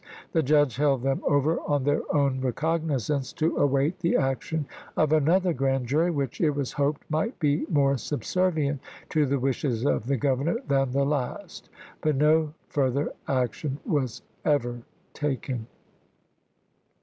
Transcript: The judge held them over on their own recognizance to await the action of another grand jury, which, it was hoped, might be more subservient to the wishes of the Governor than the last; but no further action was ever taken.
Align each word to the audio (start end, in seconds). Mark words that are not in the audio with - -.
The 0.31 0.41
judge 0.41 0.77
held 0.77 1.03
them 1.03 1.21
over 1.27 1.59
on 1.59 1.83
their 1.83 2.01
own 2.11 2.41
recognizance 2.41 3.31
to 3.33 3.55
await 3.57 3.99
the 3.99 4.15
action 4.17 4.65
of 4.97 5.13
another 5.13 5.53
grand 5.53 5.85
jury, 5.85 6.09
which, 6.09 6.41
it 6.41 6.49
was 6.49 6.71
hoped, 6.71 7.03
might 7.07 7.37
be 7.37 7.67
more 7.69 7.99
subservient 7.99 8.81
to 9.09 9.27
the 9.27 9.37
wishes 9.39 9.85
of 9.85 10.07
the 10.07 10.17
Governor 10.17 10.57
than 10.67 10.89
the 10.89 11.05
last; 11.05 11.69
but 12.01 12.15
no 12.15 12.51
further 12.67 13.13
action 13.27 13.77
was 13.85 14.23
ever 14.43 14.81
taken. 15.13 15.67